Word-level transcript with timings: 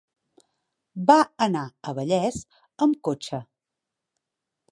Va 1.09 1.17
anar 1.47 1.63
a 1.67 1.93
Vallés 1.99 2.41
amb 2.87 2.99
cotxe. 3.09 3.43